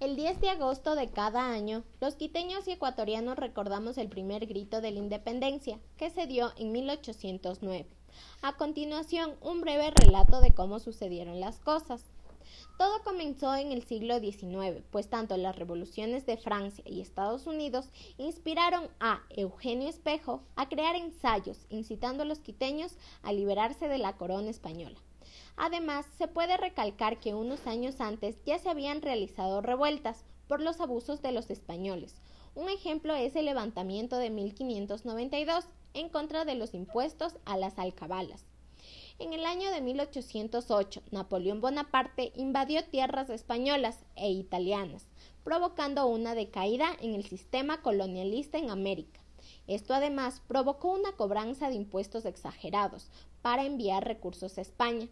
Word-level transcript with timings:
El 0.00 0.16
10 0.16 0.40
de 0.40 0.48
agosto 0.48 0.94
de 0.94 1.10
cada 1.10 1.52
año, 1.52 1.84
los 2.00 2.14
quiteños 2.14 2.66
y 2.66 2.70
ecuatorianos 2.70 3.36
recordamos 3.36 3.98
el 3.98 4.08
primer 4.08 4.46
grito 4.46 4.80
de 4.80 4.92
la 4.92 4.98
independencia, 4.98 5.78
que 5.98 6.08
se 6.08 6.26
dio 6.26 6.52
en 6.56 6.72
1809. 6.72 7.86
A 8.40 8.56
continuación, 8.56 9.34
un 9.42 9.60
breve 9.60 9.90
relato 9.90 10.40
de 10.40 10.52
cómo 10.52 10.78
sucedieron 10.78 11.38
las 11.38 11.60
cosas. 11.60 12.02
Todo 12.78 13.02
comenzó 13.04 13.54
en 13.54 13.72
el 13.72 13.82
siglo 13.82 14.18
XIX, 14.20 14.82
pues 14.90 15.10
tanto 15.10 15.36
las 15.36 15.54
revoluciones 15.56 16.24
de 16.24 16.38
Francia 16.38 16.82
y 16.86 17.02
Estados 17.02 17.46
Unidos 17.46 17.90
inspiraron 18.16 18.88
a 19.00 19.20
Eugenio 19.28 19.90
Espejo 19.90 20.42
a 20.56 20.66
crear 20.70 20.96
ensayos 20.96 21.66
incitando 21.68 22.22
a 22.22 22.26
los 22.26 22.38
quiteños 22.38 22.94
a 23.22 23.34
liberarse 23.34 23.86
de 23.86 23.98
la 23.98 24.16
corona 24.16 24.48
española. 24.48 24.98
Además, 25.62 26.06
se 26.16 26.26
puede 26.26 26.56
recalcar 26.56 27.20
que 27.20 27.34
unos 27.34 27.66
años 27.66 28.00
antes 28.00 28.42
ya 28.46 28.58
se 28.58 28.70
habían 28.70 29.02
realizado 29.02 29.60
revueltas 29.60 30.24
por 30.48 30.62
los 30.62 30.80
abusos 30.80 31.20
de 31.20 31.32
los 31.32 31.50
españoles. 31.50 32.14
Un 32.54 32.70
ejemplo 32.70 33.14
es 33.14 33.36
el 33.36 33.44
levantamiento 33.44 34.16
de 34.16 34.30
1592 34.30 35.66
en 35.92 36.08
contra 36.08 36.46
de 36.46 36.54
los 36.54 36.72
impuestos 36.72 37.34
a 37.44 37.58
las 37.58 37.78
alcabalas. 37.78 38.46
En 39.18 39.34
el 39.34 39.44
año 39.44 39.70
de 39.70 39.82
1808, 39.82 41.02
Napoleón 41.10 41.60
Bonaparte 41.60 42.32
invadió 42.36 42.82
tierras 42.84 43.28
españolas 43.28 43.98
e 44.16 44.30
italianas, 44.30 45.08
provocando 45.44 46.06
una 46.06 46.34
decaída 46.34 46.88
en 47.02 47.14
el 47.14 47.26
sistema 47.26 47.82
colonialista 47.82 48.56
en 48.56 48.70
América. 48.70 49.20
Esto 49.66 49.92
además 49.92 50.40
provocó 50.48 50.90
una 50.90 51.12
cobranza 51.12 51.68
de 51.68 51.74
impuestos 51.74 52.24
exagerados 52.24 53.10
para 53.42 53.66
enviar 53.66 54.06
recursos 54.06 54.56
a 54.56 54.62
España. 54.62 55.06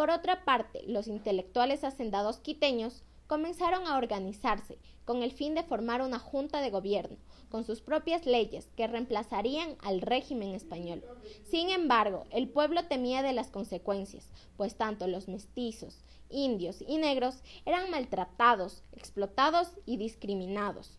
Por 0.00 0.10
otra 0.10 0.46
parte, 0.46 0.82
los 0.86 1.08
intelectuales 1.08 1.84
hacendados 1.84 2.38
quiteños 2.38 3.02
comenzaron 3.26 3.86
a 3.86 3.98
organizarse 3.98 4.78
con 5.04 5.22
el 5.22 5.30
fin 5.30 5.54
de 5.54 5.62
formar 5.62 6.00
una 6.00 6.18
junta 6.18 6.62
de 6.62 6.70
gobierno 6.70 7.18
con 7.50 7.64
sus 7.64 7.82
propias 7.82 8.24
leyes 8.24 8.70
que 8.78 8.86
reemplazarían 8.86 9.76
al 9.82 10.00
régimen 10.00 10.54
español. 10.54 11.04
Sin 11.50 11.68
embargo, 11.68 12.24
el 12.30 12.48
pueblo 12.48 12.86
temía 12.86 13.22
de 13.22 13.34
las 13.34 13.50
consecuencias, 13.50 14.30
pues 14.56 14.74
tanto 14.74 15.06
los 15.06 15.28
mestizos, 15.28 16.02
indios 16.30 16.80
y 16.80 16.96
negros 16.96 17.42
eran 17.66 17.90
maltratados, 17.90 18.82
explotados 18.92 19.68
y 19.84 19.98
discriminados. 19.98 20.96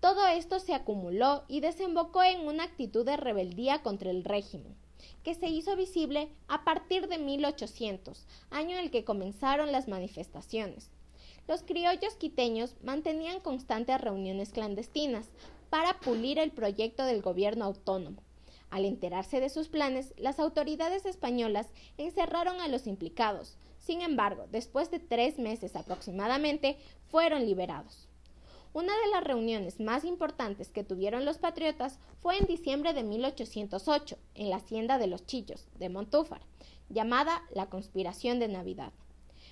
Todo 0.00 0.26
esto 0.26 0.58
se 0.58 0.74
acumuló 0.74 1.44
y 1.46 1.60
desembocó 1.60 2.24
en 2.24 2.40
una 2.40 2.64
actitud 2.64 3.06
de 3.06 3.16
rebeldía 3.16 3.84
contra 3.84 4.10
el 4.10 4.24
régimen 4.24 4.81
que 5.22 5.34
se 5.34 5.48
hizo 5.48 5.76
visible 5.76 6.28
a 6.48 6.64
partir 6.64 7.08
de 7.08 7.18
1800, 7.18 8.26
año 8.50 8.76
en 8.76 8.84
el 8.84 8.90
que 8.90 9.04
comenzaron 9.04 9.72
las 9.72 9.88
manifestaciones. 9.88 10.90
Los 11.48 11.62
criollos 11.62 12.14
quiteños 12.14 12.76
mantenían 12.82 13.40
constantes 13.40 14.00
reuniones 14.00 14.50
clandestinas 14.50 15.28
para 15.70 15.98
pulir 16.00 16.38
el 16.38 16.52
proyecto 16.52 17.04
del 17.04 17.22
gobierno 17.22 17.64
autónomo. 17.64 18.22
Al 18.70 18.84
enterarse 18.84 19.40
de 19.40 19.50
sus 19.50 19.68
planes, 19.68 20.14
las 20.16 20.38
autoridades 20.38 21.04
españolas 21.04 21.68
encerraron 21.98 22.60
a 22.60 22.68
los 22.68 22.86
implicados. 22.86 23.58
Sin 23.78 24.00
embargo, 24.00 24.46
después 24.50 24.90
de 24.90 24.98
tres 24.98 25.38
meses 25.38 25.76
aproximadamente, 25.76 26.78
fueron 27.10 27.44
liberados. 27.44 28.08
Una 28.74 28.92
de 28.92 29.10
las 29.10 29.22
reuniones 29.22 29.80
más 29.80 30.02
importantes 30.02 30.70
que 30.70 30.82
tuvieron 30.82 31.26
los 31.26 31.36
patriotas 31.36 31.98
fue 32.20 32.38
en 32.38 32.46
diciembre 32.46 32.94
de 32.94 33.02
1808, 33.02 34.16
en 34.34 34.48
la 34.48 34.56
hacienda 34.56 34.96
de 34.96 35.08
los 35.08 35.26
Chillos, 35.26 35.68
de 35.78 35.90
Montúfar, 35.90 36.40
llamada 36.88 37.42
la 37.54 37.66
Conspiración 37.66 38.38
de 38.38 38.48
Navidad. 38.48 38.92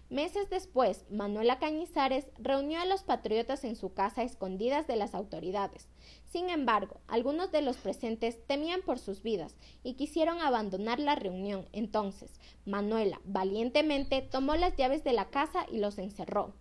Meses 0.08 0.48
después, 0.48 1.04
Manuela 1.10 1.58
Cañizares 1.58 2.30
reunió 2.38 2.80
a 2.80 2.86
los 2.86 3.02
patriotas 3.02 3.62
en 3.64 3.76
su 3.76 3.92
casa 3.92 4.22
escondidas 4.22 4.86
de 4.86 4.96
las 4.96 5.14
autoridades. 5.14 5.88
Sin 6.24 6.48
embargo, 6.48 7.00
algunos 7.06 7.52
de 7.52 7.60
los 7.60 7.76
presentes 7.76 8.44
temían 8.46 8.80
por 8.80 8.98
sus 8.98 9.22
vidas 9.22 9.54
y 9.84 9.94
quisieron 9.94 10.40
abandonar 10.40 10.98
la 10.98 11.14
reunión. 11.14 11.68
Entonces, 11.72 12.40
Manuela 12.64 13.20
valientemente 13.24 14.22
tomó 14.22 14.56
las 14.56 14.76
llaves 14.76 15.04
de 15.04 15.12
la 15.12 15.28
casa 15.28 15.66
y 15.70 15.78
los 15.78 15.98
encerró. 15.98 16.54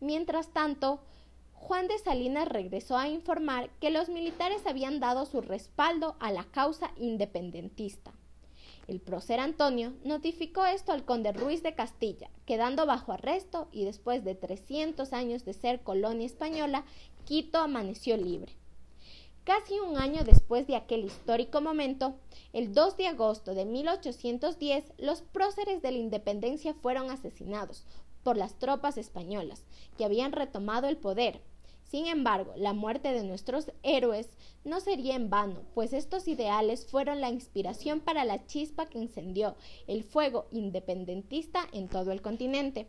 Mientras 0.00 0.52
tanto, 0.52 1.00
Juan 1.64 1.86
de 1.86 1.96
Salinas 1.96 2.48
regresó 2.48 2.98
a 2.98 3.08
informar 3.08 3.70
que 3.80 3.90
los 3.90 4.08
militares 4.08 4.66
habían 4.66 4.98
dado 4.98 5.26
su 5.26 5.40
respaldo 5.40 6.16
a 6.18 6.32
la 6.32 6.42
causa 6.42 6.90
independentista. 6.96 8.12
El 8.88 9.00
prócer 9.00 9.38
Antonio 9.38 9.92
notificó 10.04 10.66
esto 10.66 10.90
al 10.90 11.04
conde 11.04 11.32
Ruiz 11.32 11.62
de 11.62 11.76
Castilla, 11.76 12.30
quedando 12.46 12.84
bajo 12.84 13.12
arresto 13.12 13.68
y 13.70 13.84
después 13.84 14.24
de 14.24 14.34
300 14.34 15.12
años 15.12 15.44
de 15.44 15.52
ser 15.54 15.82
colonia 15.82 16.26
española, 16.26 16.84
Quito 17.26 17.58
amaneció 17.58 18.16
libre. 18.16 18.56
Casi 19.44 19.78
un 19.78 19.96
año 19.96 20.24
después 20.24 20.66
de 20.66 20.74
aquel 20.74 21.04
histórico 21.04 21.60
momento, 21.60 22.16
el 22.52 22.74
2 22.74 22.96
de 22.96 23.06
agosto 23.06 23.54
de 23.54 23.66
1810, 23.66 24.92
los 24.98 25.22
próceres 25.22 25.80
de 25.80 25.92
la 25.92 25.98
independencia 25.98 26.74
fueron 26.74 27.08
asesinados 27.08 27.86
por 28.24 28.36
las 28.36 28.58
tropas 28.58 28.98
españolas, 28.98 29.64
que 29.96 30.04
habían 30.04 30.32
retomado 30.32 30.88
el 30.88 30.96
poder 30.96 31.40
sin 31.92 32.06
embargo, 32.06 32.54
la 32.56 32.72
muerte 32.72 33.12
de 33.12 33.22
nuestros 33.22 33.70
héroes 33.82 34.30
no 34.64 34.80
sería 34.80 35.14
en 35.14 35.28
vano, 35.28 35.60
pues 35.74 35.92
estos 35.92 36.26
ideales 36.26 36.86
fueron 36.86 37.20
la 37.20 37.28
inspiración 37.28 38.00
para 38.00 38.24
la 38.24 38.46
chispa 38.46 38.86
que 38.86 38.96
encendió 38.96 39.56
el 39.86 40.02
fuego 40.02 40.46
independentista 40.52 41.68
en 41.70 41.88
todo 41.88 42.10
el 42.12 42.22
continente. 42.22 42.88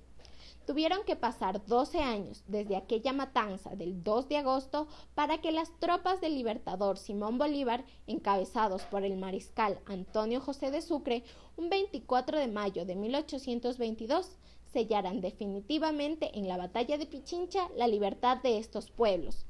Tuvieron 0.66 1.04
que 1.04 1.18
pasar 1.18 1.66
12 1.66 2.00
años 2.00 2.44
desde 2.48 2.78
aquella 2.78 3.12
matanza 3.12 3.76
del 3.76 4.02
2 4.04 4.30
de 4.30 4.38
agosto 4.38 4.88
para 5.14 5.40
que 5.40 5.52
las 5.52 5.78
tropas 5.80 6.22
del 6.22 6.36
libertador 6.36 6.98
Simón 6.98 7.38
Bolívar, 7.38 7.84
encabezados 8.08 8.84
por 8.84 9.04
el 9.04 9.18
mariscal 9.18 9.80
Antonio 9.86 10.40
José 10.40 10.72
de 10.72 10.82
Sucre, 10.82 11.24
un 11.58 11.70
24 11.70 12.40
de 12.40 12.48
mayo 12.48 12.86
de 12.86 12.96
1822, 12.96 14.38
sellaran 14.74 15.22
definitivamente 15.22 16.38
en 16.38 16.48
la 16.48 16.58
batalla 16.58 16.98
de 16.98 17.06
Pichincha 17.06 17.70
la 17.78 17.88
libertad 17.88 18.38
de 18.38 18.58
estos 18.58 18.90
pueblos, 18.90 19.46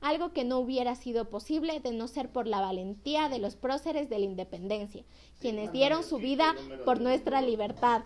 algo 0.00 0.32
que 0.32 0.44
no 0.44 0.58
hubiera 0.58 0.94
sido 0.94 1.28
posible 1.28 1.80
de 1.80 1.92
no 1.92 2.08
ser 2.08 2.30
por 2.30 2.46
la 2.46 2.60
valentía 2.60 3.28
de 3.28 3.38
los 3.38 3.56
próceres 3.56 4.08
de 4.08 4.18
la 4.18 4.24
independencia, 4.24 5.04
quienes 5.40 5.72
dieron 5.72 6.02
su 6.04 6.18
vida 6.18 6.54
por 6.84 7.00
nuestra 7.00 7.42
libertad. 7.42 8.02